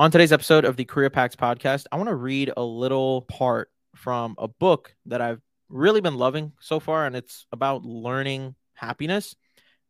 On 0.00 0.12
today's 0.12 0.30
episode 0.30 0.64
of 0.64 0.76
the 0.76 0.84
Career 0.84 1.10
Packs 1.10 1.34
podcast, 1.34 1.86
I 1.90 1.96
want 1.96 2.08
to 2.08 2.14
read 2.14 2.52
a 2.56 2.62
little 2.62 3.22
part 3.22 3.68
from 3.96 4.36
a 4.38 4.46
book 4.46 4.94
that 5.06 5.20
I've 5.20 5.40
really 5.68 6.00
been 6.00 6.14
loving 6.14 6.52
so 6.60 6.78
far, 6.78 7.04
and 7.04 7.16
it's 7.16 7.46
about 7.50 7.84
learning 7.84 8.54
happiness. 8.74 9.34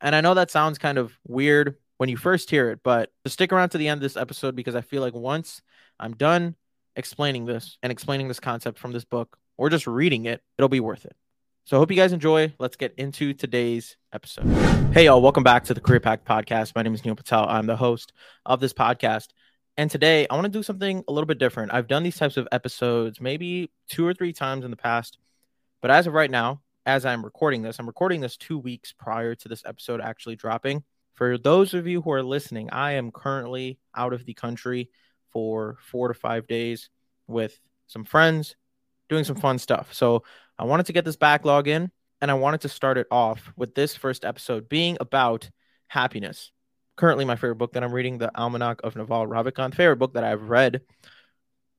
And 0.00 0.14
I 0.14 0.22
know 0.22 0.32
that 0.32 0.50
sounds 0.50 0.78
kind 0.78 0.96
of 0.96 1.12
weird 1.26 1.76
when 1.98 2.08
you 2.08 2.16
first 2.16 2.48
hear 2.48 2.70
it, 2.70 2.80
but 2.82 3.10
stick 3.26 3.52
around 3.52 3.68
to 3.70 3.78
the 3.78 3.88
end 3.88 3.98
of 3.98 4.02
this 4.02 4.16
episode 4.16 4.56
because 4.56 4.74
I 4.74 4.80
feel 4.80 5.02
like 5.02 5.12
once 5.12 5.60
I'm 6.00 6.14
done 6.14 6.54
explaining 6.96 7.44
this 7.44 7.76
and 7.82 7.92
explaining 7.92 8.28
this 8.28 8.40
concept 8.40 8.78
from 8.78 8.92
this 8.92 9.04
book 9.04 9.36
or 9.58 9.68
just 9.68 9.86
reading 9.86 10.24
it, 10.24 10.40
it'll 10.56 10.70
be 10.70 10.80
worth 10.80 11.04
it. 11.04 11.16
So 11.66 11.76
I 11.76 11.80
hope 11.80 11.90
you 11.90 11.98
guys 11.98 12.14
enjoy. 12.14 12.54
Let's 12.58 12.76
get 12.76 12.94
into 12.96 13.34
today's 13.34 13.98
episode. 14.10 14.46
Hey, 14.94 15.04
y'all, 15.04 15.20
welcome 15.20 15.42
back 15.42 15.64
to 15.64 15.74
the 15.74 15.82
Career 15.82 16.00
Pack 16.00 16.24
podcast. 16.24 16.74
My 16.74 16.80
name 16.80 16.94
is 16.94 17.04
Neil 17.04 17.14
Patel. 17.14 17.46
I'm 17.46 17.66
the 17.66 17.76
host 17.76 18.14
of 18.46 18.60
this 18.60 18.72
podcast. 18.72 19.26
And 19.78 19.88
today 19.88 20.26
I 20.28 20.34
want 20.34 20.44
to 20.44 20.50
do 20.50 20.64
something 20.64 21.04
a 21.06 21.12
little 21.12 21.24
bit 21.24 21.38
different. 21.38 21.72
I've 21.72 21.86
done 21.86 22.02
these 22.02 22.16
types 22.16 22.36
of 22.36 22.48
episodes 22.50 23.20
maybe 23.20 23.70
two 23.88 24.04
or 24.04 24.12
three 24.12 24.32
times 24.32 24.64
in 24.64 24.72
the 24.72 24.76
past, 24.76 25.18
but 25.80 25.92
as 25.92 26.08
of 26.08 26.14
right 26.14 26.32
now, 26.32 26.62
as 26.84 27.06
I'm 27.06 27.24
recording 27.24 27.62
this, 27.62 27.78
I'm 27.78 27.86
recording 27.86 28.20
this 28.20 28.36
two 28.36 28.58
weeks 28.58 28.92
prior 28.92 29.36
to 29.36 29.48
this 29.48 29.62
episode 29.64 30.00
actually 30.00 30.34
dropping. 30.34 30.82
For 31.14 31.38
those 31.38 31.74
of 31.74 31.86
you 31.86 32.02
who 32.02 32.10
are 32.10 32.24
listening, 32.24 32.70
I 32.70 32.94
am 32.94 33.12
currently 33.12 33.78
out 33.94 34.12
of 34.12 34.24
the 34.24 34.34
country 34.34 34.90
for 35.30 35.78
four 35.80 36.08
to 36.08 36.14
five 36.14 36.48
days 36.48 36.90
with 37.28 37.60
some 37.86 38.04
friends 38.04 38.56
doing 39.08 39.22
some 39.22 39.36
fun 39.36 39.60
stuff. 39.60 39.94
So 39.94 40.24
I 40.58 40.64
wanted 40.64 40.86
to 40.86 40.92
get 40.92 41.04
this 41.04 41.16
backlog 41.16 41.68
in 41.68 41.92
and 42.20 42.32
I 42.32 42.34
wanted 42.34 42.62
to 42.62 42.68
start 42.68 42.98
it 42.98 43.06
off 43.12 43.52
with 43.56 43.76
this 43.76 43.94
first 43.94 44.24
episode 44.24 44.68
being 44.68 44.96
about 44.98 45.48
happiness 45.86 46.50
currently 46.98 47.24
my 47.24 47.36
favorite 47.36 47.56
book 47.56 47.72
that 47.72 47.84
I'm 47.84 47.92
reading, 47.92 48.18
The 48.18 48.32
Almanack 48.36 48.80
of 48.82 48.96
Naval 48.96 49.26
Ravikant. 49.26 49.74
Favorite 49.74 49.96
book 49.96 50.14
that 50.14 50.24
I've 50.24 50.50
read. 50.50 50.82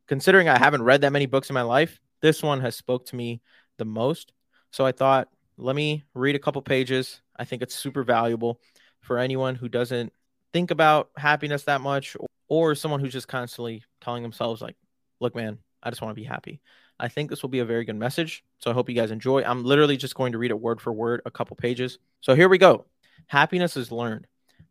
Considering 0.08 0.48
I 0.48 0.58
haven't 0.58 0.82
read 0.82 1.02
that 1.02 1.12
many 1.12 1.26
books 1.26 1.50
in 1.50 1.54
my 1.54 1.62
life, 1.62 2.00
this 2.22 2.42
one 2.42 2.62
has 2.62 2.76
spoke 2.76 3.06
to 3.08 3.16
me 3.18 3.42
the 3.78 3.86
most. 3.86 4.32
So 4.72 4.86
I 4.86 4.94
thought, 4.94 5.28
let 5.58 5.76
me 5.76 6.06
read 6.14 6.38
a 6.38 6.40
couple 6.40 6.62
pages. 6.62 7.22
I 7.38 7.44
think 7.44 7.62
it's 7.62 7.76
super 7.76 8.04
valuable 8.04 8.62
for 9.02 9.20
anyone 9.20 9.56
who 9.56 9.68
doesn't 9.68 10.14
think 10.54 10.72
about 10.72 11.10
happiness 11.18 11.64
that 11.64 11.82
much 11.82 12.16
or 12.48 12.74
someone 12.74 13.02
who's 13.02 13.14
just 13.14 13.28
constantly 13.28 13.84
telling 14.00 14.24
themselves 14.24 14.62
like, 14.62 14.78
look, 15.20 15.36
man, 15.36 15.58
I 15.84 15.90
just 15.90 16.02
want 16.02 16.16
to 16.16 16.22
be 16.22 16.28
happy. 16.28 16.62
I 16.98 17.10
think 17.10 17.30
this 17.30 17.42
will 17.42 17.50
be 17.50 17.60
a 17.60 17.66
very 17.66 17.84
good 17.84 17.98
message. 17.98 18.44
So 18.60 18.72
I 18.72 18.74
hope 18.74 18.90
you 18.90 18.96
guys 18.96 19.12
enjoy. 19.12 19.44
I'm 19.44 19.66
literally 19.66 19.98
just 19.98 20.16
going 20.16 20.32
to 20.32 20.38
read 20.38 20.52
it 20.52 20.60
word 20.60 20.80
for 20.80 20.94
word, 20.94 21.22
a 21.26 21.32
couple 21.32 21.58
pages. 21.58 22.00
So 22.22 22.36
here 22.36 22.48
we 22.48 22.58
go. 22.58 22.86
Happiness 23.28 23.76
is 23.76 23.92
learned. 23.92 24.28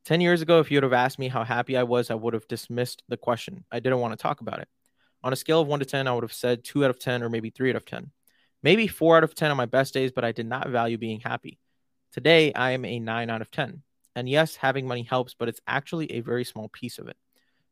10 0.09 0.23
years 0.23 0.41
ago, 0.41 0.59
if 0.59 0.71
you 0.71 0.77
would 0.77 0.85
have 0.85 0.95
asked 0.95 1.19
me 1.19 1.29
how 1.29 1.45
happy 1.45 1.77
I 1.77 1.83
was, 1.83 2.11
I 2.11 2.15
would 2.15 2.33
have 2.33 2.49
dismissed 2.49 3.03
the 3.09 3.19
question. 3.19 3.67
I 3.71 3.79
didn't 3.79 3.99
want 3.99 4.13
to 4.13 4.17
talk 4.17 4.41
about 4.41 4.59
it. 4.59 4.69
On 5.23 5.35
a 5.35 5.37
scale 5.37 5.61
of 5.61 5.69
1 5.69 5.81
to 5.81 5.85
10, 5.85 6.07
I 6.07 6.15
would 6.15 6.25
have 6.25 6.33
said 6.33 6.65
2 6.65 6.83
out 6.83 6.89
of 6.89 6.99
10 6.99 7.23
or 7.23 7.29
maybe 7.29 7.51
3 7.51 7.69
out 7.69 7.77
of 7.77 7.85
10. 7.85 8.11
Maybe 8.63 8.87
4 8.87 9.19
out 9.19 9.25
of 9.25 9.35
10 9.35 9.51
on 9.51 9.59
my 9.59 9.67
best 9.67 9.93
days, 9.93 10.11
but 10.11 10.25
I 10.25 10.33
did 10.33 10.47
not 10.47 10.71
value 10.71 10.97
being 10.97 11.21
happy. 11.21 11.59
Today, 12.11 12.55
I 12.55 12.71
am 12.71 12.87
a 12.87 12.99
9 12.99 13.29
out 13.29 13.43
of 13.43 13.51
10. 13.51 13.83
And 14.17 14.27
yes, 14.31 14.57
having 14.57 14.87
money 14.87 15.03
helps, 15.03 15.35
but 15.35 15.47
it's 15.47 15.61
actually 15.67 16.11
a 16.13 16.21
very 16.21 16.45
small 16.45 16.71
piece 16.71 16.99
of 16.99 17.09
it. 17.09 17.19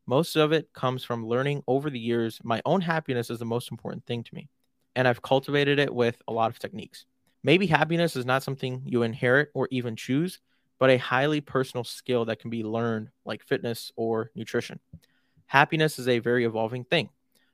Most 0.05 0.35
of 0.35 0.51
it 0.51 0.71
comes 0.73 1.03
from 1.03 1.25
learning 1.25 1.63
over 1.65 1.89
the 1.89 1.97
years 1.97 2.39
my 2.43 2.61
own 2.65 2.81
happiness 2.81 3.31
is 3.31 3.39
the 3.39 3.45
most 3.45 3.71
important 3.71 4.05
thing 4.05 4.23
to 4.23 4.35
me. 4.35 4.47
And 4.95 5.07
I've 5.07 5.23
cultivated 5.23 5.79
it 5.79 5.91
with 5.91 6.21
a 6.27 6.33
lot 6.33 6.51
of 6.51 6.59
techniques. 6.59 7.07
Maybe 7.41 7.65
happiness 7.65 8.15
is 8.15 8.27
not 8.27 8.43
something 8.43 8.83
you 8.85 9.01
inherit 9.01 9.49
or 9.55 9.67
even 9.71 9.95
choose, 9.95 10.39
but 10.79 10.89
a 10.89 10.97
highly 10.97 11.41
personal 11.41 11.83
skill 11.83 12.25
that 12.25 12.39
can 12.39 12.49
be 12.49 12.63
learned, 12.63 13.09
like 13.25 13.43
fitness 13.43 13.91
or 13.95 14.31
nutrition. 14.35 14.79
Happiness 15.47 15.97
is 15.97 16.07
a 16.07 16.19
very 16.19 16.45
evolving 16.45 16.83
thing. 16.83 17.09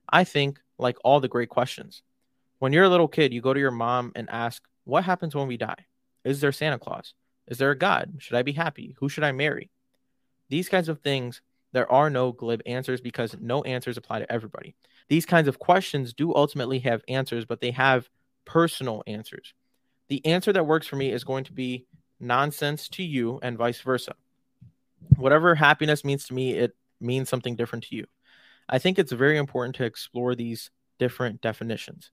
I 0.09 0.23
think, 0.23 0.59
like 0.77 0.97
all 1.03 1.19
the 1.19 1.27
great 1.27 1.49
questions. 1.49 2.01
When 2.59 2.73
you're 2.73 2.83
a 2.83 2.89
little 2.89 3.07
kid, 3.07 3.33
you 3.33 3.41
go 3.41 3.53
to 3.53 3.59
your 3.59 3.71
mom 3.71 4.11
and 4.16 4.29
ask, 4.29 4.63
What 4.83 5.03
happens 5.03 5.35
when 5.35 5.47
we 5.47 5.57
die? 5.57 5.85
Is 6.23 6.41
there 6.41 6.51
Santa 6.51 6.79
Claus? 6.79 7.13
Is 7.47 7.57
there 7.57 7.72
a 7.72 7.78
God? 7.78 8.16
Should 8.19 8.38
I 8.38 8.41
be 8.41 8.53
happy? 8.53 8.95
Who 9.00 9.09
should 9.09 9.23
I 9.23 9.31
marry? 9.31 9.69
These 10.50 10.69
kinds 10.69 10.89
of 10.89 11.00
things, 11.00 11.41
there 11.73 11.91
are 11.91 12.09
no 12.09 12.31
glib 12.31 12.62
answers 12.66 13.01
because 13.01 13.35
no 13.39 13.63
answers 13.63 13.97
apply 13.97 14.19
to 14.19 14.31
everybody. 14.31 14.75
These 15.09 15.25
kinds 15.25 15.47
of 15.47 15.59
questions 15.59 16.13
do 16.13 16.33
ultimately 16.33 16.79
have 16.79 17.01
answers, 17.07 17.45
but 17.45 17.59
they 17.59 17.72
have 17.72 18.09
personal 18.45 19.03
answers. 19.07 19.53
The 20.09 20.25
answer 20.25 20.53
that 20.53 20.66
works 20.66 20.88
for 20.88 20.95
me 20.95 21.12
is 21.12 21.23
going 21.23 21.45
to 21.45 21.53
be 21.53 21.85
nonsense 22.23 22.89
to 22.89 23.03
you 23.03 23.39
and 23.44 23.57
vice 23.57 23.81
versa. 23.81 24.16
Whatever 25.17 25.56
happiness 25.56 26.03
means 26.03 26.25
to 26.28 26.34
me, 26.34 26.53
it 26.53 26.75
means 27.00 27.29
something 27.29 27.56
different 27.56 27.85
to 27.85 27.95
you. 27.95 28.06
I 28.67 28.79
think 28.79 28.97
it's 28.97 29.11
very 29.11 29.38
important 29.38 29.75
to 29.75 29.84
explore 29.84 30.33
these 30.35 30.72
different 30.97 31.41
definitions. 31.41 32.12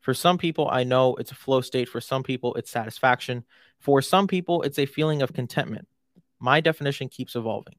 For 0.00 0.14
some 0.14 0.38
people, 0.38 0.68
I 0.70 0.84
know 0.84 1.16
it's 1.16 1.32
a 1.32 1.34
flow 1.34 1.60
state. 1.60 1.88
For 1.88 2.00
some 2.00 2.22
people, 2.22 2.54
it's 2.54 2.70
satisfaction. 2.70 3.44
For 3.80 4.00
some 4.00 4.26
people, 4.26 4.62
it's 4.62 4.78
a 4.78 4.86
feeling 4.86 5.20
of 5.20 5.32
contentment. 5.32 5.88
My 6.38 6.60
definition 6.60 7.08
keeps 7.08 7.36
evolving. 7.36 7.74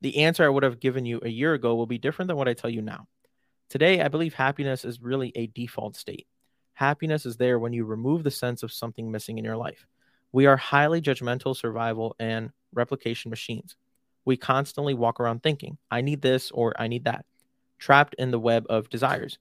The 0.00 0.18
answer 0.18 0.44
I 0.44 0.48
would 0.50 0.62
have 0.62 0.78
given 0.78 1.04
you 1.04 1.20
a 1.22 1.28
year 1.28 1.54
ago 1.54 1.74
will 1.74 1.86
be 1.86 1.98
different 1.98 2.28
than 2.28 2.36
what 2.36 2.48
I 2.48 2.54
tell 2.54 2.70
you 2.70 2.82
now. 2.82 3.08
Today, 3.70 4.02
I 4.02 4.08
believe 4.08 4.34
happiness 4.34 4.84
is 4.84 5.00
really 5.00 5.32
a 5.34 5.48
default 5.48 5.96
state. 5.96 6.26
Happiness 6.74 7.24
is 7.26 7.38
there 7.38 7.58
when 7.58 7.72
you 7.72 7.84
remove 7.84 8.22
the 8.22 8.30
sense 8.30 8.62
of 8.62 8.72
something 8.72 9.10
missing 9.10 9.38
in 9.38 9.44
your 9.44 9.56
life. 9.56 9.86
We 10.34 10.46
are 10.46 10.56
highly 10.56 11.00
judgmental 11.00 11.56
survival 11.56 12.16
and 12.18 12.50
replication 12.72 13.30
machines. 13.30 13.76
We 14.24 14.36
constantly 14.36 14.92
walk 14.92 15.20
around 15.20 15.44
thinking, 15.44 15.78
I 15.92 16.00
need 16.00 16.22
this 16.22 16.50
or 16.50 16.74
I 16.76 16.88
need 16.88 17.04
that, 17.04 17.24
trapped 17.78 18.16
in 18.18 18.32
the 18.32 18.40
web 18.40 18.66
of 18.68 18.90
desires. 18.90 19.38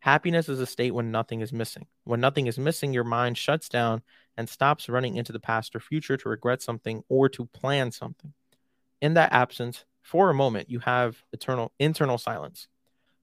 Happiness 0.00 0.48
is 0.48 0.58
a 0.58 0.66
state 0.66 0.94
when 0.94 1.12
nothing 1.12 1.42
is 1.42 1.52
missing. 1.52 1.86
When 2.02 2.18
nothing 2.18 2.48
is 2.48 2.58
missing, 2.58 2.92
your 2.92 3.04
mind 3.04 3.38
shuts 3.38 3.68
down 3.68 4.02
and 4.36 4.48
stops 4.48 4.88
running 4.88 5.14
into 5.14 5.30
the 5.30 5.38
past 5.38 5.76
or 5.76 5.80
future 5.80 6.16
to 6.16 6.28
regret 6.28 6.60
something 6.60 7.04
or 7.08 7.28
to 7.28 7.46
plan 7.46 7.92
something. 7.92 8.32
In 9.00 9.14
that 9.14 9.32
absence, 9.32 9.84
for 10.00 10.28
a 10.28 10.34
moment, 10.34 10.68
you 10.68 10.80
have 10.80 11.22
eternal 11.32 11.70
internal 11.78 12.18
silence. 12.18 12.66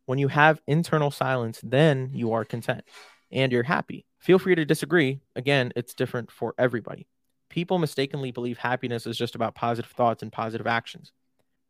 When 0.06 0.20
you 0.20 0.30
have 0.30 0.62
internal 0.68 1.12
silence, 1.12 1.60
then 1.62 2.12
you 2.14 2.32
are 2.32 2.46
content 2.46 2.86
and 3.30 3.52
you're 3.52 3.64
happy. 3.64 4.06
Feel 4.20 4.38
free 4.40 4.56
to 4.56 4.66
disagree. 4.66 5.22
Again, 5.36 5.72
it's 5.76 5.94
different 5.94 6.30
for 6.30 6.54
everybody. 6.58 7.08
People 7.50 7.80
mistakenly 7.80 8.32
believe 8.32 8.58
happiness 8.58 9.08
is 9.08 9.18
just 9.18 9.34
about 9.34 9.56
positive 9.56 9.92
thoughts 9.92 10.22
and 10.22 10.32
positive 10.32 10.68
actions. 10.68 11.12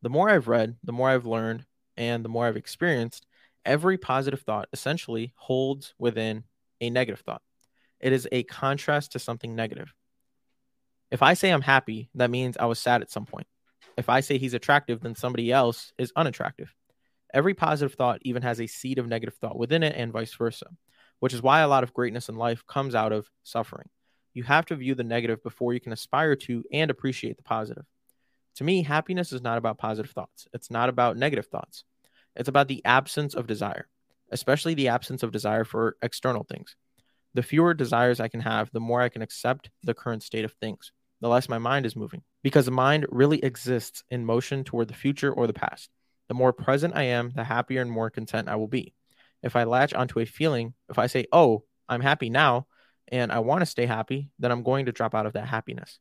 The 0.01 0.09
more 0.09 0.29
I've 0.29 0.47
read, 0.47 0.75
the 0.83 0.91
more 0.91 1.09
I've 1.09 1.25
learned, 1.25 1.65
and 1.95 2.25
the 2.25 2.29
more 2.29 2.47
I've 2.47 2.57
experienced, 2.57 3.27
every 3.65 3.97
positive 3.97 4.41
thought 4.41 4.67
essentially 4.73 5.33
holds 5.35 5.93
within 5.99 6.43
a 6.81 6.89
negative 6.89 7.19
thought. 7.19 7.41
It 7.99 8.13
is 8.13 8.27
a 8.31 8.43
contrast 8.43 9.11
to 9.11 9.19
something 9.19 9.55
negative. 9.55 9.93
If 11.11 11.21
I 11.21 11.33
say 11.33 11.51
I'm 11.51 11.61
happy, 11.61 12.09
that 12.15 12.29
means 12.29 12.57
I 12.57 12.65
was 12.65 12.79
sad 12.79 13.01
at 13.01 13.11
some 13.11 13.25
point. 13.25 13.47
If 13.97 14.09
I 14.09 14.21
say 14.21 14.37
he's 14.37 14.53
attractive, 14.53 15.01
then 15.01 15.15
somebody 15.15 15.51
else 15.51 15.91
is 15.97 16.13
unattractive. 16.15 16.73
Every 17.33 17.53
positive 17.53 17.93
thought 17.95 18.19
even 18.23 18.41
has 18.41 18.59
a 18.59 18.67
seed 18.67 18.97
of 18.97 19.07
negative 19.07 19.35
thought 19.35 19.57
within 19.57 19.83
it, 19.83 19.95
and 19.95 20.11
vice 20.11 20.33
versa 20.33 20.67
which 21.19 21.33
is 21.33 21.41
why 21.41 21.59
a 21.61 21.67
lot 21.67 21.83
of 21.83 21.93
greatness 21.93 22.29
in 22.29 22.35
life 22.35 22.65
comes 22.67 22.95
out 22.95 23.11
of 23.11 23.29
suffering. 23.43 23.87
You 24.33 24.43
have 24.43 24.65
to 24.67 24.75
view 24.75 24.95
the 24.95 25.03
negative 25.03 25.43
before 25.43 25.73
you 25.73 25.79
can 25.79 25.93
aspire 25.93 26.35
to 26.35 26.63
and 26.71 26.89
appreciate 26.91 27.37
the 27.37 27.43
positive. 27.43 27.85
To 28.55 28.63
me, 28.63 28.83
happiness 28.83 29.31
is 29.31 29.41
not 29.41 29.57
about 29.57 29.77
positive 29.77 30.11
thoughts, 30.11 30.47
it's 30.53 30.71
not 30.71 30.89
about 30.89 31.17
negative 31.17 31.47
thoughts. 31.47 31.83
It's 32.35 32.49
about 32.49 32.67
the 32.67 32.83
absence 32.85 33.33
of 33.33 33.47
desire, 33.47 33.87
especially 34.31 34.73
the 34.73 34.89
absence 34.89 35.23
of 35.23 35.31
desire 35.31 35.65
for 35.65 35.97
external 36.01 36.43
things. 36.43 36.75
The 37.33 37.43
fewer 37.43 37.73
desires 37.73 38.19
I 38.19 38.27
can 38.27 38.41
have, 38.41 38.71
the 38.71 38.79
more 38.79 39.01
I 39.01 39.09
can 39.09 39.21
accept 39.21 39.69
the 39.83 39.93
current 39.93 40.23
state 40.23 40.45
of 40.45 40.53
things, 40.53 40.91
the 41.21 41.27
less 41.27 41.49
my 41.49 41.57
mind 41.57 41.85
is 41.85 41.95
moving. 41.95 42.21
Because 42.43 42.65
the 42.65 42.71
mind 42.71 43.05
really 43.09 43.43
exists 43.43 44.03
in 44.09 44.25
motion 44.25 44.63
toward 44.63 44.87
the 44.87 44.93
future 44.93 45.31
or 45.33 45.47
the 45.47 45.53
past. 45.53 45.89
The 46.27 46.33
more 46.33 46.53
present 46.53 46.95
I 46.95 47.03
am, 47.03 47.31
the 47.35 47.43
happier 47.43 47.81
and 47.81 47.91
more 47.91 48.09
content 48.09 48.47
I 48.47 48.55
will 48.55 48.67
be 48.67 48.93
if 49.43 49.55
I 49.55 49.63
latch 49.63 49.93
onto 49.93 50.19
a 50.19 50.25
feeling, 50.25 50.73
if 50.89 50.99
I 50.99 51.07
say, 51.07 51.25
oh, 51.31 51.63
I'm 51.87 52.01
happy 52.01 52.29
now 52.29 52.67
and 53.07 53.31
I 53.31 53.39
want 53.39 53.61
to 53.61 53.65
stay 53.65 53.85
happy, 53.85 54.29
then 54.39 54.51
I'm 54.51 54.63
going 54.63 54.85
to 54.85 54.91
drop 54.91 55.15
out 55.15 55.25
of 55.25 55.33
that 55.33 55.47
happiness. 55.47 55.99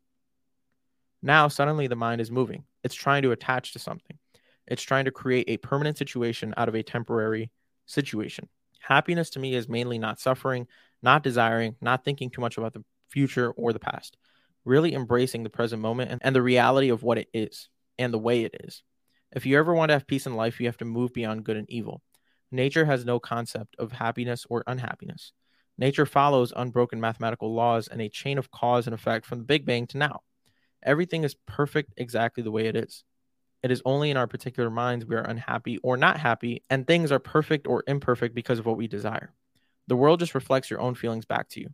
Now, 1.23 1.49
suddenly 1.49 1.87
the 1.87 1.97
mind 1.97 2.21
is 2.21 2.31
moving. 2.31 2.65
It's 2.85 2.95
trying 2.95 3.23
to 3.23 3.33
attach 3.33 3.73
to 3.73 3.79
something, 3.79 4.19
it's 4.67 4.83
trying 4.83 5.07
to 5.07 5.11
create 5.11 5.49
a 5.49 5.57
permanent 5.57 5.99
situation 5.99 6.55
out 6.57 6.69
of 6.69 6.75
a 6.75 6.83
temporary 6.83 7.51
situation. 7.87 8.49
Happiness 8.81 9.31
to 9.31 9.39
me 9.39 9.55
is 9.55 9.69
mainly 9.69 9.99
not 9.99 10.21
suffering, 10.21 10.67
not 11.03 11.23
desiring, 11.23 11.77
not 11.81 12.05
thinking 12.05 12.31
too 12.31 12.41
much 12.41 12.59
about 12.59 12.75
the 12.75 12.85
future 13.09 13.51
or 13.53 13.73
the 13.73 13.79
past, 13.79 14.17
really 14.65 14.95
embracing 14.95 15.43
the 15.43 15.51
present 15.51 15.83
moment 15.83 16.11
and, 16.11 16.21
and 16.25 16.37
the 16.37 16.43
reality 16.43 16.91
of 16.91 17.03
what 17.03 17.19
it 17.19 17.29
is 17.33 17.69
and 17.99 18.13
the 18.13 18.19
way 18.19 18.45
it 18.45 18.55
is. 18.65 18.83
If 19.33 19.47
you 19.47 19.59
ever 19.59 19.75
want 19.75 19.91
to 19.91 19.95
have 19.95 20.07
peace 20.07 20.27
in 20.27 20.37
life, 20.37 20.61
you 20.61 20.67
have 20.67 20.79
to 20.79 20.85
move 20.85 21.13
beyond 21.13 21.45
good 21.45 21.57
and 21.57 21.69
evil. 21.69 22.03
Nature 22.51 22.85
has 22.85 23.05
no 23.05 23.21
concept 23.21 23.77
of 23.79 23.93
happiness 23.93 24.47
or 24.49 24.65
unhappiness. 24.67 25.33
Nature 25.77 26.07
follows 26.07 26.53
unbroken 26.57 27.01
mathematical 27.01 27.55
laws 27.55 27.89
and 27.89 28.01
a 28.01 28.09
chain 28.09 28.39
of 28.39 28.51
cause 28.51 28.87
and 28.87 28.95
effect 28.95 29.27
from 29.27 29.39
the 29.39 29.45
Big 29.45 29.65
Bang 29.65 29.87
to 29.87 29.99
now. 29.99 30.21
Everything 30.83 31.25
is 31.25 31.37
perfect 31.47 31.93
exactly 31.97 32.43
the 32.43 32.51
way 32.51 32.67
it 32.67 32.77
is. 32.77 33.05
It 33.63 33.71
is 33.71 33.83
only 33.85 34.11
in 34.11 34.17
our 34.17 34.27
particular 34.27 34.71
minds 34.71 35.05
we 35.05 35.17
are 35.17 35.23
unhappy 35.23 35.79
or 35.79 35.97
not 35.97 36.19
happy, 36.19 36.63
and 36.71 36.87
things 36.87 37.11
are 37.11 37.19
perfect 37.19 37.67
or 37.67 37.85
imperfect 37.87 38.35
because 38.35 38.59
of 38.59 38.67
what 38.67 38.77
we 38.77 38.87
desire. 38.87 39.33
The 39.89 39.97
world 39.97 40.21
just 40.21 40.35
reflects 40.35 40.71
your 40.71 40.81
own 40.81 40.95
feelings 40.95 41.25
back 41.25 41.49
to 41.51 41.61
you. 41.61 41.71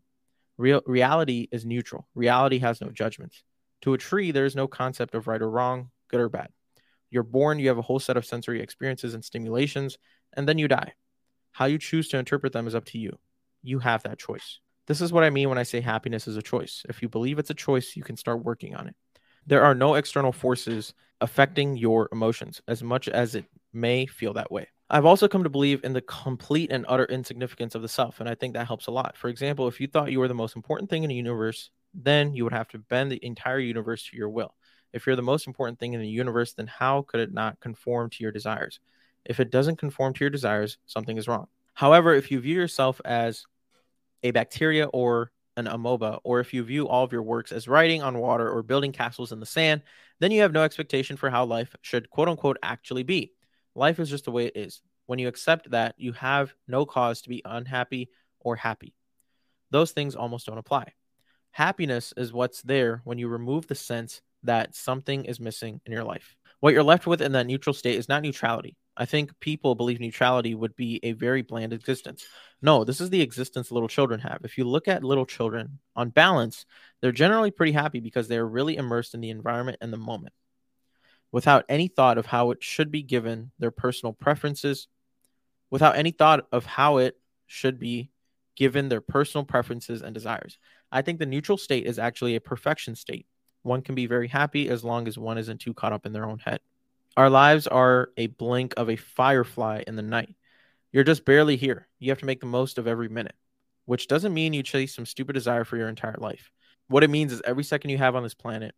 Real 0.57 0.83
reality 0.87 1.49
is 1.51 1.67
neutral. 1.67 2.07
Reality 2.15 2.59
has 2.59 2.81
no 2.81 2.91
judgments. 2.91 3.43
To 3.83 3.93
a 3.93 3.99
tree, 3.99 4.31
there 4.31 4.47
is 4.47 4.57
no 4.57 4.67
concept 4.67 5.15
of 5.15 5.27
right 5.27 5.43
or 5.43 5.51
wrong, 5.51 5.91
good 6.09 6.21
or 6.21 6.29
bad. 6.29 6.49
You're 7.11 7.23
born, 7.23 7.59
you 7.59 7.69
have 7.69 7.79
a 7.79 7.83
whole 7.83 7.99
set 7.99 8.17
of 8.17 8.25
sensory 8.25 8.61
experiences 8.61 9.15
and 9.15 9.25
stimulations, 9.25 9.99
and 10.35 10.49
then 10.49 10.59
you 10.59 10.69
die. 10.69 10.93
How 11.53 11.67
you 11.67 11.79
choose 11.79 12.09
to 12.09 12.19
interpret 12.19 12.53
them 12.53 12.67
is 12.67 12.75
up 12.75 12.85
to 12.87 12.99
you. 12.99 13.19
You 13.63 13.79
have 13.79 14.03
that 14.03 14.19
choice. 14.19 14.61
This 14.87 15.01
is 15.01 15.13
what 15.13 15.25
I 15.25 15.31
mean 15.31 15.49
when 15.49 15.59
I 15.59 15.63
say 15.63 15.81
happiness 15.81 16.29
is 16.29 16.37
a 16.37 16.43
choice. 16.43 16.85
If 16.89 17.01
you 17.01 17.09
believe 17.09 17.39
it's 17.39 17.51
a 17.51 17.55
choice, 17.55 17.97
you 17.97 18.03
can 18.03 18.17
start 18.17 18.45
working 18.45 18.75
on 18.75 18.87
it. 18.87 18.95
There 19.47 19.65
are 19.65 19.75
no 19.75 19.95
external 19.95 20.33
forces 20.33 20.95
affecting 21.21 21.77
your 21.77 22.09
emotions 22.13 22.61
as 22.69 22.83
much 22.83 23.09
as 23.09 23.35
it 23.35 23.47
may 23.73 24.07
feel 24.07 24.35
that 24.35 24.53
way. 24.53 24.69
I've 24.91 25.07
also 25.07 25.29
come 25.29 25.45
to 25.45 25.51
believe 25.51 25.83
in 25.83 25.95
the 25.95 26.03
complete 26.03 26.71
and 26.71 26.85
utter 26.89 27.07
insignificance 27.07 27.75
of 27.75 27.83
the 27.83 27.89
self, 27.89 28.21
and 28.21 28.29
I 28.29 28.35
think 28.35 28.55
that 28.55 28.67
helps 28.67 28.87
a 28.87 28.91
lot. 28.91 29.17
For 29.17 29.29
example, 29.29 29.67
if 29.67 29.81
you 29.81 29.87
thought 29.87 30.13
you 30.13 30.21
were 30.21 30.29
the 30.29 30.35
most 30.35 30.57
important 30.57 30.91
thing 30.91 31.05
in 31.05 31.09
the 31.09 31.15
universe, 31.15 31.71
then 31.95 32.35
you 32.35 32.45
would 32.45 32.53
have 32.53 32.69
to 32.69 32.79
bend 32.79 33.11
the 33.11 33.25
entire 33.25 33.59
universe 33.59 34.05
to 34.11 34.17
your 34.17 34.29
will. 34.29 34.55
If 34.93 35.07
you're 35.07 35.17
the 35.17 35.23
most 35.23 35.47
important 35.47 35.79
thing 35.79 35.95
in 35.95 36.01
the 36.01 36.09
universe, 36.09 36.53
then 36.53 36.67
how 36.67 37.03
could 37.03 37.21
it 37.21 37.33
not 37.33 37.61
conform 37.61 38.11
to 38.11 38.23
your 38.23 38.33
desires? 38.33 38.79
If 39.25 39.41
it 39.41 39.51
doesn't 39.51 39.77
conform 39.77 40.13
to 40.15 40.21
your 40.21 40.31
desires, 40.31 40.79
something 40.87 41.17
is 41.17 41.29
wrong. 41.29 41.47
However, 41.75 42.15
if 42.15 42.31
you 42.31 42.41
view 42.41 42.55
yourself 42.55 43.01
as 43.05 43.47
a 44.23 44.31
bacteria 44.31 44.87
or 44.87 45.33
an 45.57 45.67
amoeba, 45.67 46.19
or 46.25 46.41
if 46.41 46.53
you 46.53 46.65
view 46.65 46.89
all 46.89 47.05
of 47.05 47.13
your 47.13 47.23
works 47.23 47.53
as 47.53 47.69
writing 47.69 48.03
on 48.03 48.19
water 48.19 48.51
or 48.51 48.63
building 48.63 48.93
castles 48.93 49.33
in 49.33 49.41
the 49.41 49.47
sand, 49.47 49.83
then 50.21 50.31
you 50.31 50.43
have 50.43 50.53
no 50.53 50.63
expectation 50.63 51.17
for 51.17 51.31
how 51.31 51.45
life 51.45 51.75
should 51.83 52.11
quote 52.11 52.29
unquote 52.29 52.59
actually 52.63 53.03
be. 53.03 53.33
Life 53.75 54.01
is 54.01 54.11
just 54.11 54.25
the 54.25 54.31
way 54.31 54.47
it 54.47 54.57
is. 54.57 54.83
When 55.07 55.19
you 55.19 55.29
accept 55.29 55.71
that, 55.71 55.95
you 55.99 56.13
have 56.13 56.55
no 56.67 56.87
cause 56.87 57.23
to 57.23 57.29
be 57.29 57.43
unhappy 57.45 58.11
or 58.41 58.57
happy. 58.57 58.95
Those 59.71 59.93
things 59.93 60.15
almost 60.15 60.47
don't 60.47 60.59
apply. 60.59 60.93
Happiness 61.51 62.13
is 62.17 62.33
what's 62.33 62.63
there 62.63 63.01
when 63.05 63.19
you 63.19 63.29
remove 63.29 63.67
the 63.67 63.75
sense 63.75 64.23
that 64.43 64.75
something 64.75 65.25
is 65.25 65.41
missing 65.41 65.81
in 65.87 65.93
your 65.93 66.05
life. 66.05 66.37
What 66.61 66.75
you're 66.75 66.83
left 66.83 67.07
with 67.07 67.21
in 67.21 67.33
that 67.33 67.47
neutral 67.47 67.75
state 67.75 67.97
is 67.97 68.09
not 68.09 68.23
neutrality. 68.23 68.77
I 68.97 69.07
think 69.07 69.39
people 69.41 69.75
believe 69.75 70.01
neutrality 70.01 70.55
would 70.55 70.77
be 70.77 71.01
a 71.03 71.13
very 71.13 71.43
bland 71.43 71.73
existence. 71.73 72.25
No, 72.63 72.85
this 72.85 73.01
is 73.01 73.11
the 73.11 73.23
existence 73.23 73.71
little 73.71 73.89
children 73.89 74.21
have. 74.21 74.41
If 74.45 74.57
you 74.57 74.65
look 74.65 74.87
at 74.87 75.03
little 75.03 75.27
children 75.27 75.81
on 75.97 76.11
balance, 76.11 76.65
they're 77.01 77.13
generally 77.13 77.51
pretty 77.51 77.73
happy 77.73 78.01
because 78.01 78.29
they're 78.29 78.47
really 78.47 78.77
immersed 78.77 79.15
in 79.15 79.21
the 79.21 79.31
environment 79.31 79.79
and 79.81 79.93
the 79.93 79.97
moment 79.97 80.33
without 81.35 81.65
any 81.69 81.89
thought 81.89 82.17
of 82.17 82.27
how 82.27 82.53
it 82.53 82.63
should 82.63 82.93
be 82.93 83.03
given 83.03 83.51
their 83.59 83.73
personal 83.73 84.13
preferences, 84.13 84.87
without 85.69 85.97
any 85.97 86.13
thought 86.13 86.47
of 86.53 86.65
how 86.65 86.99
it 86.99 87.19
should 87.49 87.77
be 87.81 88.09
given 88.55 88.89
their 88.89 89.01
personal 89.01 89.45
preferences 89.45 90.01
and 90.01 90.15
desires. 90.15 90.59
I 90.93 91.03
think 91.03 91.19
the 91.19 91.27
neutral 91.27 91.59
state 91.59 91.87
is 91.87 91.99
actually 91.99 92.37
a 92.37 92.41
perfection 92.41 92.95
state. 92.95 93.27
One 93.63 93.83
can 93.83 93.97
be 93.97 94.07
very 94.07 94.29
happy 94.29 94.69
as 94.69 94.85
long 94.85 95.09
as 95.09 95.19
one 95.19 95.37
isn't 95.37 95.61
too 95.61 95.75
caught 95.75 95.93
up 95.93 96.07
in 96.07 96.13
their 96.13 96.25
own 96.25 96.39
head. 96.39 96.61
Our 97.17 97.31
lives 97.31 97.67
are 97.67 98.11
a 98.17 98.27
blink 98.27 98.75
of 98.77 98.91
a 98.91 98.97
firefly 98.97 99.85
in 99.87 99.97
the 99.97 100.03
night. 100.03 100.35
You're 100.93 101.05
just 101.05 101.25
barely 101.25 101.57
here. 101.57 101.89
You 101.99 102.11
have 102.11 102.19
to 102.19 102.27
make 102.27 102.41
the 102.41 102.47
most 102.47 102.79
of 102.79 102.87
every 102.87 103.09
minute, 103.09 103.35
which 103.85 104.09
doesn't 104.09 104.35
mean 104.35 104.53
you 104.53 104.63
chase 104.63 104.95
some 104.95 105.07
stupid 105.07 105.33
desire 105.33 105.65
for 105.65 105.77
your 105.77 105.89
entire 105.89 106.17
life. 106.19 106.51
What 106.89 107.05
it 107.05 107.11
means 107.11 107.33
is 107.33 107.43
every 107.45 107.65
second 107.65 107.91
you 107.91 107.99
have 107.99 108.17
on 108.17 108.23
this 108.23 108.35
planet 108.35 108.75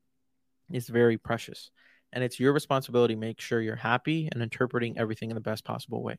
is 0.70 0.88
very 0.88 1.18
precious, 1.18 1.70
and 2.12 2.22
it's 2.22 2.38
your 2.38 2.52
responsibility 2.52 3.14
to 3.14 3.20
make 3.20 3.40
sure 3.40 3.60
you're 3.60 3.76
happy 3.76 4.28
and 4.30 4.42
interpreting 4.42 4.98
everything 4.98 5.30
in 5.30 5.34
the 5.34 5.40
best 5.40 5.64
possible 5.64 6.02
way. 6.02 6.18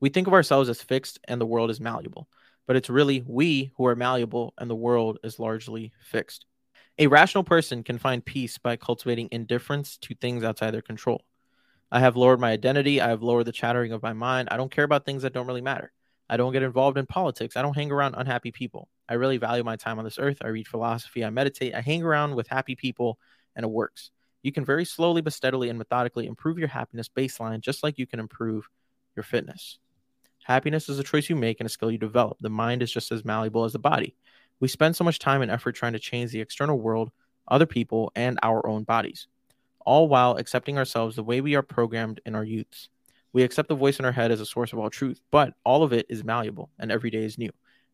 We 0.00 0.08
think 0.08 0.26
of 0.26 0.32
ourselves 0.32 0.68
as 0.68 0.82
fixed 0.82 1.18
and 1.28 1.40
the 1.40 1.46
world 1.46 1.70
is 1.70 1.80
malleable 1.80 2.28
but 2.66 2.76
it's 2.76 2.90
really 2.90 3.22
we 3.26 3.72
who 3.76 3.86
are 3.86 3.96
malleable 3.96 4.54
and 4.58 4.70
the 4.70 4.74
world 4.74 5.18
is 5.22 5.38
largely 5.38 5.92
fixed. 6.00 6.46
A 6.96 7.08
rational 7.08 7.42
person 7.42 7.82
can 7.82 7.98
find 7.98 8.24
peace 8.24 8.56
by 8.56 8.76
cultivating 8.76 9.28
indifference 9.32 9.96
to 9.98 10.14
things 10.14 10.44
outside 10.44 10.70
their 10.70 10.80
control. 10.80 11.24
I 11.90 11.98
have 11.98 12.16
lowered 12.16 12.38
my 12.38 12.52
identity. 12.52 13.00
I 13.00 13.08
have 13.08 13.22
lowered 13.22 13.46
the 13.46 13.52
chattering 13.52 13.90
of 13.90 14.02
my 14.02 14.12
mind. 14.12 14.48
I 14.50 14.56
don't 14.56 14.70
care 14.70 14.84
about 14.84 15.04
things 15.04 15.22
that 15.22 15.32
don't 15.32 15.48
really 15.48 15.60
matter. 15.60 15.92
I 16.28 16.36
don't 16.36 16.52
get 16.52 16.62
involved 16.62 16.96
in 16.96 17.06
politics. 17.06 17.56
I 17.56 17.62
don't 17.62 17.74
hang 17.74 17.90
around 17.90 18.14
unhappy 18.16 18.52
people. 18.52 18.88
I 19.08 19.14
really 19.14 19.38
value 19.38 19.64
my 19.64 19.74
time 19.74 19.98
on 19.98 20.04
this 20.04 20.20
earth. 20.20 20.38
I 20.42 20.48
read 20.48 20.68
philosophy. 20.68 21.24
I 21.24 21.30
meditate. 21.30 21.74
I 21.74 21.80
hang 21.80 22.04
around 22.04 22.36
with 22.36 22.46
happy 22.46 22.76
people, 22.76 23.18
and 23.56 23.64
it 23.64 23.70
works. 23.70 24.10
You 24.42 24.52
can 24.52 24.64
very 24.64 24.84
slowly 24.84 25.20
but 25.20 25.32
steadily 25.32 25.70
and 25.70 25.78
methodically 25.78 26.26
improve 26.26 26.58
your 26.58 26.68
happiness 26.68 27.08
baseline, 27.08 27.60
just 27.60 27.82
like 27.82 27.98
you 27.98 28.06
can 28.06 28.20
improve 28.20 28.68
your 29.16 29.24
fitness. 29.24 29.78
Happiness 30.44 30.88
is 30.88 30.98
a 30.98 31.04
choice 31.04 31.28
you 31.28 31.36
make 31.36 31.58
and 31.60 31.66
a 31.66 31.70
skill 31.70 31.90
you 31.90 31.98
develop. 31.98 32.36
The 32.40 32.50
mind 32.50 32.82
is 32.82 32.92
just 32.92 33.10
as 33.10 33.24
malleable 33.24 33.64
as 33.64 33.72
the 33.72 33.78
body. 33.78 34.14
We 34.60 34.68
spend 34.68 34.96
so 34.96 35.04
much 35.04 35.18
time 35.18 35.42
and 35.42 35.50
effort 35.50 35.72
trying 35.72 35.92
to 35.94 35.98
change 35.98 36.30
the 36.30 36.40
external 36.40 36.78
world, 36.78 37.10
other 37.48 37.66
people, 37.66 38.12
and 38.14 38.38
our 38.42 38.66
own 38.66 38.84
bodies, 38.84 39.26
all 39.84 40.08
while 40.08 40.36
accepting 40.36 40.78
ourselves 40.78 41.16
the 41.16 41.22
way 41.22 41.40
we 41.40 41.54
are 41.54 41.62
programmed 41.62 42.20
in 42.24 42.34
our 42.34 42.44
youths. 42.44 42.88
We 43.32 43.42
accept 43.42 43.68
the 43.68 43.74
voice 43.74 43.98
in 43.98 44.04
our 44.04 44.12
head 44.12 44.30
as 44.30 44.40
a 44.40 44.46
source 44.46 44.72
of 44.72 44.78
all 44.78 44.90
truth, 44.90 45.20
but 45.30 45.54
all 45.64 45.82
of 45.82 45.92
it 45.92 46.06
is 46.08 46.24
malleable 46.24 46.70
and 46.78 46.92
every 46.92 47.10
day 47.10 47.24
is 47.24 47.36
new. 47.36 47.50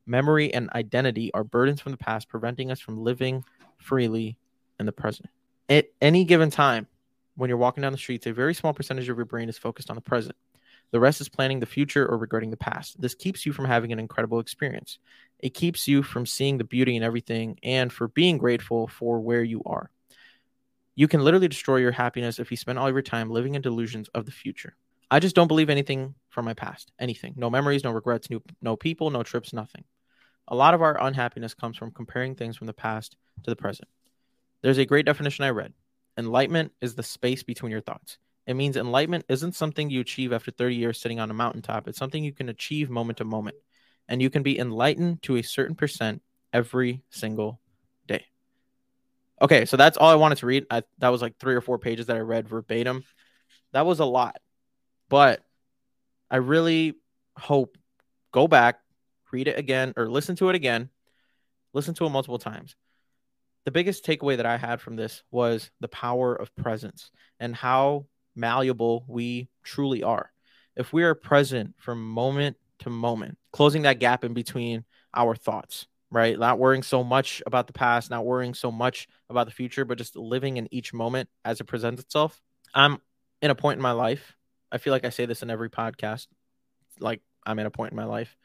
Memory 0.06 0.52
and 0.52 0.70
identity 0.70 1.32
are 1.34 1.44
burdens 1.44 1.80
from 1.80 1.92
the 1.92 1.98
past, 1.98 2.28
preventing 2.28 2.70
us 2.70 2.80
from 2.80 3.02
living 3.02 3.44
freely 3.78 4.36
in 4.78 4.86
the 4.86 4.92
present. 4.92 5.30
At 5.68 5.86
any 6.00 6.24
given 6.24 6.50
time, 6.50 6.86
when 7.36 7.48
you're 7.48 7.56
walking 7.56 7.82
down 7.82 7.92
the 7.92 7.98
streets, 7.98 8.26
a 8.26 8.32
very 8.32 8.54
small 8.54 8.74
percentage 8.74 9.08
of 9.08 9.16
your 9.16 9.24
brain 9.24 9.48
is 9.48 9.56
focused 9.56 9.88
on 9.88 9.96
the 9.96 10.02
present. 10.02 10.36
The 10.90 11.00
rest 11.00 11.20
is 11.20 11.28
planning 11.28 11.60
the 11.60 11.66
future 11.66 12.06
or 12.06 12.18
regretting 12.18 12.50
the 12.50 12.56
past. 12.56 13.00
This 13.00 13.14
keeps 13.14 13.46
you 13.46 13.52
from 13.52 13.64
having 13.64 13.92
an 13.92 13.98
incredible 13.98 14.40
experience. 14.40 14.98
It 15.42 15.54
keeps 15.54 15.88
you 15.88 16.02
from 16.02 16.26
seeing 16.26 16.58
the 16.58 16.64
beauty 16.64 16.96
in 16.96 17.02
everything 17.02 17.58
and 17.62 17.92
for 17.92 18.08
being 18.08 18.38
grateful 18.38 18.88
for 18.88 19.20
where 19.20 19.42
you 19.42 19.62
are. 19.64 19.90
You 20.94 21.08
can 21.08 21.24
literally 21.24 21.48
destroy 21.48 21.76
your 21.76 21.92
happiness 21.92 22.38
if 22.38 22.50
you 22.50 22.56
spend 22.56 22.78
all 22.78 22.90
your 22.90 23.02
time 23.02 23.30
living 23.30 23.54
in 23.54 23.62
delusions 23.62 24.08
of 24.14 24.26
the 24.26 24.32
future. 24.32 24.76
I 25.10 25.18
just 25.18 25.34
don't 25.34 25.48
believe 25.48 25.70
anything 25.70 26.14
from 26.28 26.44
my 26.44 26.54
past. 26.54 26.92
Anything. 26.98 27.34
No 27.36 27.50
memories, 27.50 27.84
no 27.84 27.90
regrets, 27.90 28.30
no, 28.30 28.42
no 28.60 28.76
people, 28.76 29.10
no 29.10 29.22
trips, 29.22 29.52
nothing. 29.52 29.84
A 30.48 30.54
lot 30.54 30.74
of 30.74 30.82
our 30.82 31.00
unhappiness 31.02 31.54
comes 31.54 31.76
from 31.76 31.90
comparing 31.90 32.34
things 32.34 32.56
from 32.56 32.66
the 32.66 32.72
past 32.72 33.16
to 33.44 33.50
the 33.50 33.56
present. 33.56 33.88
There's 34.62 34.78
a 34.78 34.84
great 34.84 35.06
definition 35.06 35.44
I 35.44 35.50
read 35.50 35.72
Enlightenment 36.16 36.72
is 36.80 36.94
the 36.94 37.02
space 37.02 37.42
between 37.42 37.72
your 37.72 37.80
thoughts. 37.80 38.18
It 38.46 38.54
means 38.54 38.76
enlightenment 38.76 39.24
isn't 39.28 39.54
something 39.54 39.90
you 39.90 40.00
achieve 40.00 40.32
after 40.32 40.50
30 40.50 40.74
years 40.74 41.00
sitting 41.00 41.20
on 41.20 41.30
a 41.30 41.34
mountaintop. 41.34 41.88
It's 41.88 41.98
something 41.98 42.24
you 42.24 42.32
can 42.32 42.48
achieve 42.48 42.90
moment 42.90 43.18
to 43.18 43.24
moment. 43.24 43.56
And 44.10 44.20
you 44.20 44.28
can 44.28 44.42
be 44.42 44.58
enlightened 44.58 45.22
to 45.22 45.36
a 45.36 45.42
certain 45.42 45.76
percent 45.76 46.20
every 46.52 47.02
single 47.08 47.60
day. 48.06 48.26
Okay, 49.40 49.64
so 49.64 49.78
that's 49.78 49.96
all 49.96 50.10
I 50.10 50.16
wanted 50.16 50.38
to 50.38 50.46
read. 50.46 50.66
I, 50.70 50.82
that 50.98 51.08
was 51.08 51.22
like 51.22 51.38
three 51.38 51.54
or 51.54 51.62
four 51.62 51.78
pages 51.78 52.06
that 52.06 52.16
I 52.16 52.20
read 52.20 52.48
verbatim. 52.48 53.04
That 53.72 53.86
was 53.86 54.00
a 54.00 54.04
lot. 54.04 54.36
But 55.08 55.42
I 56.30 56.36
really 56.36 56.94
hope 57.36 57.78
go 58.32 58.48
back, 58.48 58.80
read 59.32 59.48
it 59.48 59.58
again, 59.58 59.94
or 59.96 60.10
listen 60.10 60.36
to 60.36 60.48
it 60.48 60.54
again, 60.54 60.90
listen 61.72 61.94
to 61.94 62.04
it 62.04 62.10
multiple 62.10 62.38
times. 62.38 62.74
The 63.64 63.70
biggest 63.70 64.04
takeaway 64.04 64.36
that 64.38 64.46
I 64.46 64.56
had 64.56 64.80
from 64.80 64.96
this 64.96 65.22
was 65.30 65.70
the 65.80 65.88
power 65.88 66.34
of 66.34 66.54
presence 66.56 67.10
and 67.38 67.54
how 67.54 68.06
malleable 68.34 69.04
we 69.06 69.48
truly 69.62 70.02
are. 70.02 70.32
If 70.76 70.92
we 70.92 71.04
are 71.04 71.14
present 71.14 71.74
from 71.78 72.02
moment 72.02 72.56
to 72.80 72.90
moment, 72.90 73.38
closing 73.52 73.82
that 73.82 74.00
gap 74.00 74.24
in 74.24 74.34
between 74.34 74.84
our 75.14 75.34
thoughts, 75.34 75.86
right? 76.10 76.38
Not 76.38 76.58
worrying 76.58 76.82
so 76.82 77.04
much 77.04 77.42
about 77.46 77.66
the 77.66 77.72
past, 77.72 78.10
not 78.10 78.24
worrying 78.24 78.54
so 78.54 78.70
much 78.70 79.08
about 79.28 79.46
the 79.46 79.52
future, 79.52 79.84
but 79.84 79.98
just 79.98 80.16
living 80.16 80.56
in 80.56 80.68
each 80.70 80.92
moment 80.92 81.28
as 81.44 81.60
it 81.60 81.64
presents 81.64 82.02
itself. 82.02 82.40
I'm 82.74 82.98
in 83.42 83.50
a 83.50 83.54
point 83.54 83.78
in 83.78 83.82
my 83.82 83.92
life. 83.92 84.36
I 84.72 84.78
feel 84.78 84.92
like 84.92 85.04
I 85.04 85.10
say 85.10 85.26
this 85.26 85.42
in 85.42 85.50
every 85.50 85.70
podcast. 85.70 86.26
Like 86.98 87.22
I'm 87.44 87.58
in 87.58 87.66
a 87.66 87.70
point 87.70 87.92
in 87.92 87.96
my 87.96 88.04
life. 88.04 88.36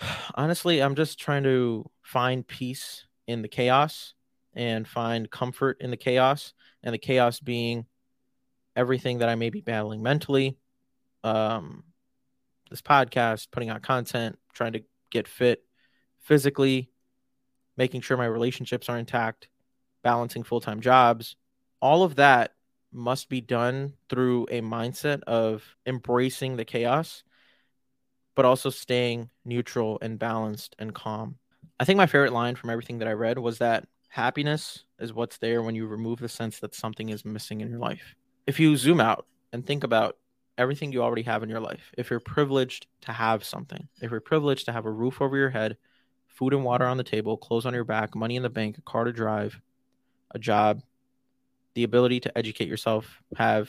Honestly, 0.34 0.80
I'm 0.80 0.94
just 0.94 1.18
trying 1.18 1.44
to 1.44 1.90
find 2.02 2.46
peace 2.46 3.06
in 3.26 3.42
the 3.42 3.48
chaos 3.48 4.14
and 4.54 4.86
find 4.86 5.30
comfort 5.30 5.78
in 5.80 5.90
the 5.90 5.96
chaos, 5.96 6.54
and 6.82 6.94
the 6.94 6.98
chaos 6.98 7.40
being 7.40 7.86
everything 8.76 9.18
that 9.18 9.28
I 9.28 9.34
may 9.34 9.50
be 9.50 9.60
battling 9.60 10.02
mentally, 10.02 10.56
um, 11.24 11.82
this 12.70 12.82
podcast, 12.82 13.48
putting 13.50 13.70
out 13.70 13.82
content, 13.82 14.38
trying 14.52 14.72
to 14.72 14.82
get 15.10 15.28
fit 15.28 15.64
physically, 16.20 16.90
making 17.76 18.00
sure 18.00 18.16
my 18.16 18.26
relationships 18.26 18.88
are 18.88 18.98
intact, 18.98 19.48
balancing 20.02 20.42
full 20.42 20.60
time 20.60 20.80
jobs. 20.80 21.36
All 21.80 22.02
of 22.02 22.16
that 22.16 22.52
must 22.92 23.28
be 23.28 23.40
done 23.40 23.94
through 24.08 24.46
a 24.50 24.60
mindset 24.60 25.22
of 25.24 25.64
embracing 25.86 26.56
the 26.56 26.64
chaos, 26.64 27.24
but 28.34 28.44
also 28.44 28.70
staying 28.70 29.30
neutral 29.44 29.98
and 30.00 30.18
balanced 30.18 30.76
and 30.78 30.94
calm. 30.94 31.38
I 31.78 31.84
think 31.84 31.96
my 31.96 32.06
favorite 32.06 32.32
line 32.32 32.54
from 32.54 32.70
everything 32.70 32.98
that 32.98 33.08
I 33.08 33.12
read 33.12 33.38
was 33.38 33.58
that 33.58 33.86
Happiness 34.14 34.84
is 35.00 35.12
what's 35.12 35.38
there 35.38 35.60
when 35.60 35.74
you 35.74 35.88
remove 35.88 36.20
the 36.20 36.28
sense 36.28 36.60
that 36.60 36.72
something 36.72 37.08
is 37.08 37.24
missing 37.24 37.60
in 37.60 37.68
your 37.68 37.80
life. 37.80 38.14
If 38.46 38.60
you 38.60 38.76
zoom 38.76 39.00
out 39.00 39.26
and 39.52 39.66
think 39.66 39.82
about 39.82 40.18
everything 40.56 40.92
you 40.92 41.02
already 41.02 41.22
have 41.22 41.42
in 41.42 41.48
your 41.48 41.60
life, 41.60 41.92
if 41.96 42.10
you're 42.10 42.20
privileged 42.20 42.86
to 43.02 43.12
have 43.12 43.44
something, 43.44 43.88
if 44.00 44.10
you're 44.10 44.20
privileged 44.20 44.66
to 44.66 44.72
have 44.72 44.86
a 44.86 44.90
roof 44.90 45.20
over 45.20 45.36
your 45.36 45.50
head, 45.50 45.76
food 46.28 46.52
and 46.52 46.64
water 46.64 46.84
on 46.84 46.96
the 46.96 47.04
table, 47.04 47.36
clothes 47.36 47.66
on 47.66 47.74
your 47.74 47.84
back, 47.84 48.14
money 48.14 48.36
in 48.36 48.42
the 48.42 48.50
bank, 48.50 48.78
a 48.78 48.82
car 48.82 49.04
to 49.04 49.12
drive, 49.12 49.60
a 50.32 50.38
job, 50.38 50.82
the 51.74 51.84
ability 51.84 52.20
to 52.20 52.38
educate 52.38 52.68
yourself, 52.68 53.22
have 53.36 53.68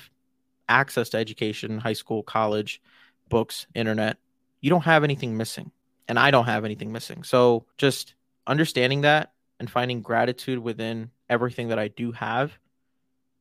access 0.70 1.10
to 1.10 1.18
education, 1.18 1.80
high 1.80 1.94
school, 1.94 2.24
college, 2.24 2.82
books, 3.30 3.68
internet, 3.76 4.18
you 4.62 4.70
don't 4.70 4.84
have 4.84 5.04
anything 5.04 5.38
missing. 5.38 5.72
And 6.08 6.20
I 6.20 6.30
don't 6.30 6.46
have 6.46 6.66
anything 6.66 6.92
missing. 6.92 7.24
So 7.24 7.66
just 7.78 8.14
understanding 8.46 9.02
that 9.02 9.34
and 9.60 9.70
finding 9.70 10.02
gratitude 10.02 10.60
within 10.60 11.10
everything 11.30 11.70
that 11.70 11.80
I 11.80 11.88
do 11.88 12.12
have, 12.12 12.58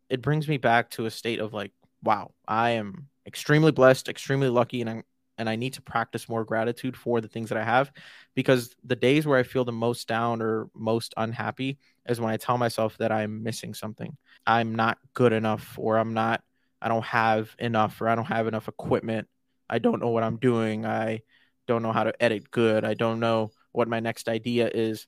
it 0.08 0.22
brings 0.22 0.48
me 0.48 0.56
back 0.56 0.90
to 0.90 1.06
a 1.06 1.10
state 1.10 1.40
of 1.40 1.52
like, 1.52 1.72
wow, 2.02 2.32
I 2.48 2.70
am 2.70 3.08
extremely 3.26 3.72
blessed, 3.72 4.08
extremely 4.08 4.48
lucky, 4.48 4.80
and 4.80 4.90
I'm 4.90 5.04
and 5.36 5.48
I 5.48 5.56
need 5.56 5.74
to 5.74 5.82
practice 5.82 6.28
more 6.28 6.44
gratitude 6.44 6.96
for 6.96 7.20
the 7.20 7.28
things 7.28 7.48
that 7.48 7.58
I 7.58 7.64
have 7.64 7.92
because 8.34 8.74
the 8.84 8.96
days 8.96 9.26
where 9.26 9.38
I 9.38 9.42
feel 9.42 9.64
the 9.64 9.72
most 9.72 10.06
down 10.06 10.40
or 10.40 10.68
most 10.74 11.12
unhappy 11.16 11.78
is 12.06 12.20
when 12.20 12.32
I 12.32 12.36
tell 12.36 12.58
myself 12.58 12.96
that 12.98 13.10
I'm 13.10 13.42
missing 13.42 13.74
something. 13.74 14.16
I'm 14.46 14.74
not 14.74 14.98
good 15.12 15.32
enough 15.32 15.74
or 15.76 15.96
I'm 15.98 16.14
not 16.14 16.42
I 16.80 16.88
don't 16.88 17.04
have 17.04 17.54
enough 17.58 18.00
or 18.00 18.08
I 18.08 18.14
don't 18.14 18.26
have 18.26 18.46
enough 18.46 18.68
equipment. 18.68 19.26
I 19.68 19.78
don't 19.78 20.00
know 20.00 20.10
what 20.10 20.22
I'm 20.22 20.36
doing. 20.36 20.84
I 20.84 21.22
don't 21.66 21.82
know 21.82 21.92
how 21.92 22.04
to 22.04 22.22
edit 22.22 22.50
good. 22.50 22.84
I 22.84 22.94
don't 22.94 23.20
know 23.20 23.52
what 23.72 23.88
my 23.88 24.00
next 24.00 24.28
idea 24.28 24.70
is. 24.72 25.06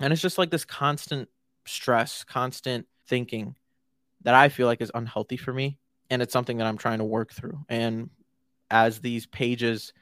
And 0.00 0.12
it's 0.12 0.22
just 0.22 0.38
like 0.38 0.50
this 0.50 0.64
constant 0.64 1.28
stress, 1.66 2.24
constant 2.24 2.86
thinking 3.06 3.54
that 4.22 4.34
I 4.34 4.48
feel 4.48 4.66
like 4.66 4.80
is 4.80 4.90
unhealthy 4.94 5.36
for 5.36 5.52
me. 5.52 5.78
And 6.12 6.20
it's 6.20 6.32
something 6.32 6.58
that 6.58 6.66
I'm 6.66 6.76
trying 6.76 6.98
to 6.98 7.04
work 7.04 7.32
through. 7.32 7.64
And 7.70 8.10
as 8.70 9.00
these 9.00 9.24
pages 9.24 9.94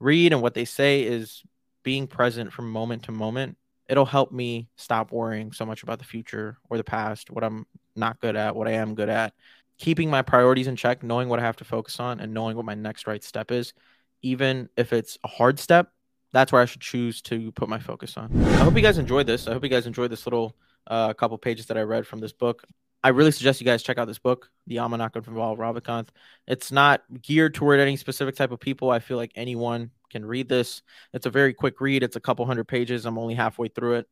read 0.00 0.32
and 0.32 0.40
what 0.40 0.54
they 0.54 0.64
say 0.64 1.02
is 1.02 1.42
being 1.82 2.06
present 2.06 2.54
from 2.54 2.70
moment 2.70 3.02
to 3.02 3.12
moment, 3.12 3.58
it'll 3.86 4.06
help 4.06 4.32
me 4.32 4.70
stop 4.76 5.12
worrying 5.12 5.52
so 5.52 5.66
much 5.66 5.82
about 5.82 5.98
the 5.98 6.06
future 6.06 6.56
or 6.70 6.78
the 6.78 6.84
past, 6.84 7.30
what 7.30 7.44
I'm 7.44 7.66
not 7.94 8.18
good 8.18 8.34
at, 8.34 8.56
what 8.56 8.66
I 8.66 8.72
am 8.72 8.94
good 8.94 9.10
at. 9.10 9.34
Keeping 9.76 10.08
my 10.08 10.22
priorities 10.22 10.68
in 10.68 10.74
check, 10.74 11.02
knowing 11.02 11.28
what 11.28 11.38
I 11.38 11.42
have 11.42 11.56
to 11.56 11.64
focus 11.64 12.00
on, 12.00 12.18
and 12.18 12.32
knowing 12.32 12.56
what 12.56 12.64
my 12.64 12.74
next 12.74 13.06
right 13.06 13.22
step 13.22 13.50
is, 13.50 13.74
even 14.22 14.70
if 14.78 14.94
it's 14.94 15.18
a 15.22 15.28
hard 15.28 15.58
step, 15.58 15.92
that's 16.32 16.50
where 16.50 16.62
I 16.62 16.64
should 16.64 16.80
choose 16.80 17.20
to 17.22 17.52
put 17.52 17.68
my 17.68 17.78
focus 17.78 18.16
on. 18.16 18.30
I 18.42 18.64
hope 18.64 18.74
you 18.74 18.80
guys 18.80 18.96
enjoyed 18.96 19.26
this. 19.26 19.46
I 19.46 19.52
hope 19.52 19.64
you 19.64 19.68
guys 19.68 19.86
enjoyed 19.86 20.10
this 20.10 20.24
little 20.24 20.56
uh, 20.86 21.12
couple 21.12 21.36
pages 21.36 21.66
that 21.66 21.76
I 21.76 21.82
read 21.82 22.06
from 22.06 22.20
this 22.20 22.32
book. 22.32 22.64
I 23.02 23.10
really 23.10 23.30
suggest 23.30 23.60
you 23.60 23.64
guys 23.64 23.82
check 23.82 23.98
out 23.98 24.06
this 24.06 24.18
book, 24.18 24.50
The 24.66 24.76
Almanack 24.76 25.14
of 25.16 25.28
Naval 25.28 25.56
Ravikant. 25.56 26.08
It's 26.46 26.72
not 26.72 27.02
geared 27.22 27.54
toward 27.54 27.80
any 27.80 27.96
specific 27.96 28.34
type 28.34 28.50
of 28.50 28.60
people. 28.60 28.90
I 28.90 28.98
feel 28.98 29.16
like 29.16 29.32
anyone 29.34 29.92
can 30.10 30.24
read 30.24 30.48
this. 30.48 30.82
It's 31.12 31.26
a 31.26 31.30
very 31.30 31.54
quick 31.54 31.80
read. 31.80 32.02
It's 32.02 32.16
a 32.16 32.20
couple 32.20 32.44
hundred 32.44 32.66
pages. 32.66 33.06
I'm 33.06 33.18
only 33.18 33.34
halfway 33.34 33.68
through 33.68 33.94
it, 33.94 34.06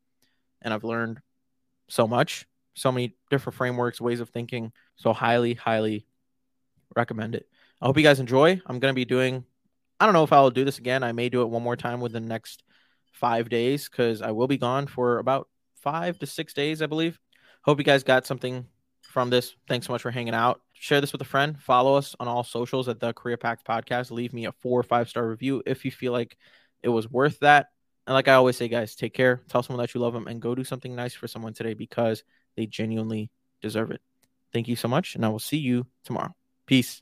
and 0.62 0.73
I've 0.73 0.85
learned 0.85 1.21
so 1.88 2.07
much, 2.07 2.47
so 2.75 2.93
many 2.93 3.16
different 3.31 3.57
frameworks, 3.57 4.00
ways 4.00 4.21
of 4.21 4.31
thinking. 4.31 4.73
So 4.97 5.12
highly, 5.12 5.55
highly 5.55 6.07
recommend 6.95 7.35
it. 7.35 7.49
I 7.83 7.87
hope 7.87 7.97
you 7.97 8.05
guys 8.05 8.21
enjoy. 8.21 8.61
I'm 8.66 8.81
to 8.81 8.93
be 8.93 9.05
doing 9.05 9.45
I 9.99 10.05
don't 10.05 10.12
know 10.12 10.25
if 10.25 10.33
I'll 10.33 10.50
do 10.50 10.64
this 10.64 10.78
again. 10.78 11.02
I 11.02 11.12
may 11.12 11.28
do 11.28 11.43
it 11.43 11.49
one 11.49 11.62
more 11.62 11.76
time 11.76 12.00
within 12.00 12.25
the 12.25 12.28
next 12.28 12.62
five 13.12 13.49
days 13.49 13.88
because 13.88 14.21
I 14.21 14.33
will 14.33 14.47
be 14.47 14.59
gone 14.59 14.87
for 14.87 15.19
about 15.19 15.49
five 15.76 16.19
to 16.19 16.26
six 16.26 16.52
days, 16.52 16.83
I 16.83 16.87
believe. 16.87 17.19
Hope 17.62 17.78
you 17.78 17.85
guys 17.85 18.02
got 18.02 18.26
something 18.26 18.66
from 19.17 19.31
this. 19.31 19.57
Thanks 19.67 19.87
so 19.87 19.95
much 19.95 20.03
for 20.03 20.11
hanging 20.11 20.35
out. 20.35 20.61
Share 20.75 21.01
this 21.01 21.11
with 21.11 21.23
a 21.23 21.25
friend. 21.25 21.59
Follow 21.59 21.95
us 21.95 22.15
on 22.21 22.29
all 22.29 22.45
socials 22.45 22.87
at 22.87 23.01
the 23.01 23.15
Career 23.15 23.39
Pact 23.39 23.67
Podcast. 23.67 24.11
Leave 24.11 24.35
me 24.35 24.45
a 24.45 24.53
four 24.53 24.79
or 24.79 24.83
five 24.83 25.09
star 25.09 25.27
review 25.27 25.63
if 25.65 25.87
you 25.87 25.91
feel 25.91 26.13
like 26.13 26.37
it 26.83 26.91
was 26.91 27.11
worth 27.11 27.39
that. 27.39 27.69
And 28.07 28.13
like 28.13 28.29
I 28.29 28.35
always 28.35 28.59
say, 28.59 28.69
guys, 28.69 28.95
take 28.95 29.15
care. 29.15 29.41
Tell 29.49 29.63
someone 29.63 29.83
that 29.83 29.95
you 29.95 30.03
love 30.03 30.13
them 30.13 30.27
and 30.27 30.39
go 30.39 30.55
do 30.55 30.65
something 30.65 30.95
nice 30.95 31.15
for 31.15 31.29
someone 31.29 31.55
today 31.55 31.73
because 31.73 32.25
they 32.59 32.67
genuinely 32.67 33.31
deserve 33.63 33.91
it. 33.91 34.03
Thank 34.53 34.69
you 34.69 34.77
so 34.77 34.87
much, 34.87 35.15
and 35.15 35.25
I 35.25 35.31
will 35.31 35.39
see 35.39 35.57
you 35.57 35.87
tomorrow. 36.05 36.37
Peace. 36.67 37.01